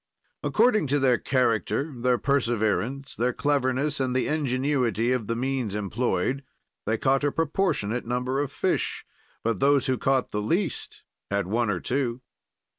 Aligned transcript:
"According 0.41 0.87
to 0.87 0.97
their 0.99 1.19
character, 1.19 1.93
their 1.95 2.17
perseverance, 2.17 3.15
their 3.15 3.33
cleverness, 3.33 3.99
and 3.99 4.15
the 4.15 4.27
ingenuity 4.27 5.11
of 5.11 5.27
the 5.27 5.35
means 5.35 5.75
employed, 5.75 6.43
they 6.87 6.97
caught 6.97 7.23
a 7.23 7.31
proportionate 7.31 8.07
number 8.07 8.39
of 8.39 8.51
fish; 8.51 9.05
but 9.43 9.59
those 9.59 9.85
who 9.85 9.99
caught 9.99 10.31
the 10.31 10.41
least 10.41 11.03
had 11.29 11.45
one 11.45 11.69
or 11.69 11.79
two. 11.79 12.23